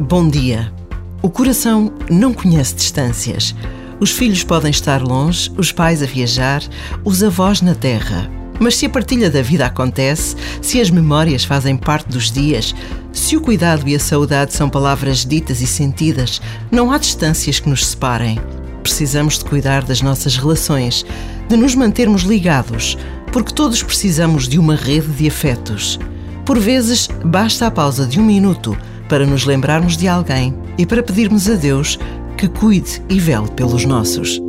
Bom 0.00 0.28
dia. 0.28 0.72
O 1.20 1.28
coração 1.28 1.92
não 2.08 2.32
conhece 2.32 2.72
distâncias. 2.72 3.52
Os 3.98 4.12
filhos 4.12 4.44
podem 4.44 4.70
estar 4.70 5.02
longe, 5.02 5.50
os 5.56 5.72
pais 5.72 6.04
a 6.04 6.06
viajar, 6.06 6.62
os 7.04 7.20
avós 7.20 7.60
na 7.60 7.74
terra. 7.74 8.30
Mas 8.60 8.76
se 8.76 8.86
a 8.86 8.90
partilha 8.90 9.28
da 9.28 9.42
vida 9.42 9.66
acontece, 9.66 10.36
se 10.62 10.80
as 10.80 10.88
memórias 10.88 11.42
fazem 11.42 11.76
parte 11.76 12.10
dos 12.10 12.30
dias, 12.30 12.76
se 13.12 13.36
o 13.36 13.40
cuidado 13.40 13.88
e 13.88 13.96
a 13.96 13.98
saudade 13.98 14.54
são 14.54 14.70
palavras 14.70 15.24
ditas 15.24 15.60
e 15.60 15.66
sentidas, 15.66 16.40
não 16.70 16.92
há 16.92 16.98
distâncias 16.98 17.58
que 17.58 17.68
nos 17.68 17.84
separem. 17.84 18.40
Precisamos 18.84 19.36
de 19.36 19.46
cuidar 19.46 19.82
das 19.82 20.00
nossas 20.00 20.36
relações, 20.36 21.04
de 21.48 21.56
nos 21.56 21.74
mantermos 21.74 22.22
ligados, 22.22 22.96
porque 23.32 23.52
todos 23.52 23.82
precisamos 23.82 24.46
de 24.46 24.60
uma 24.60 24.76
rede 24.76 25.08
de 25.08 25.26
afetos. 25.26 25.98
Por 26.46 26.56
vezes, 26.60 27.08
basta 27.24 27.66
a 27.66 27.70
pausa 27.70 28.06
de 28.06 28.20
um 28.20 28.24
minuto 28.24 28.78
para 29.08 29.26
nos 29.26 29.44
lembrarmos 29.44 29.96
de 29.96 30.06
alguém 30.06 30.54
e 30.76 30.86
para 30.86 31.02
pedirmos 31.02 31.48
a 31.48 31.54
Deus 31.54 31.98
que 32.36 32.48
cuide 32.48 33.02
e 33.08 33.18
vele 33.18 33.50
pelos 33.56 33.84
nossos. 33.84 34.47